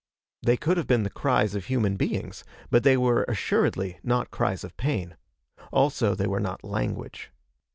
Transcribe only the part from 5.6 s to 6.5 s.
Also they were